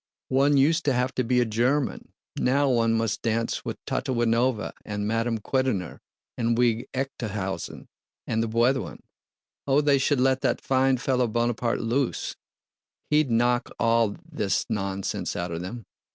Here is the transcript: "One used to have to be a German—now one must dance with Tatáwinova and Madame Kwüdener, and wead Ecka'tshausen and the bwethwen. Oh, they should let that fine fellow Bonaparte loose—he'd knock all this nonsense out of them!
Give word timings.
"One 0.29 0.57
used 0.57 0.83
to 0.85 0.93
have 0.93 1.13
to 1.13 1.23
be 1.23 1.39
a 1.41 1.45
German—now 1.45 2.69
one 2.71 2.93
must 2.95 3.21
dance 3.21 3.63
with 3.63 3.77
Tatáwinova 3.85 4.71
and 4.83 5.07
Madame 5.07 5.37
Kwüdener, 5.37 5.99
and 6.35 6.57
wead 6.57 6.87
Ecka'tshausen 6.91 7.85
and 8.25 8.41
the 8.41 8.47
bwethwen. 8.47 9.03
Oh, 9.67 9.79
they 9.79 9.99
should 9.99 10.19
let 10.19 10.41
that 10.41 10.59
fine 10.59 10.97
fellow 10.97 11.27
Bonaparte 11.27 11.81
loose—he'd 11.81 13.29
knock 13.29 13.69
all 13.77 14.15
this 14.27 14.65
nonsense 14.71 15.35
out 15.35 15.51
of 15.51 15.61
them! 15.61 15.85